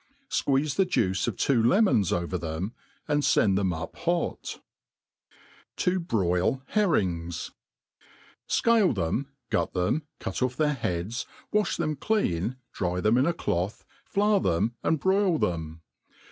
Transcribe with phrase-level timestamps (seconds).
[0.29, 2.73] Squeeze the juice of two lemons over them,
[3.07, 4.55] and fend them up hot.
[4.57, 7.51] Na iSo THE ART OF COOK'ERY 71 broil Hirrlngs.
[8.47, 13.33] SCALE them, gut them^ cut off their beads, wafh them clean, dry them in a
[13.33, 15.81] cloth, flour them and broil them.